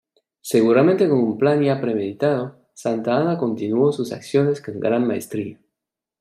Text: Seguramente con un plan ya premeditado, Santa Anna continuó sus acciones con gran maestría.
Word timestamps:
Seguramente 0.41 1.07
con 1.07 1.19
un 1.19 1.37
plan 1.37 1.61
ya 1.61 1.79
premeditado, 1.79 2.55
Santa 2.73 3.15
Anna 3.17 3.37
continuó 3.37 3.91
sus 3.91 4.11
acciones 4.11 4.59
con 4.59 4.79
gran 4.79 5.05
maestría. 5.05 5.59